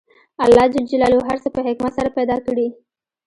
[0.45, 0.77] الله ج
[1.27, 2.67] هر څه په حکمت سره پیدا کړي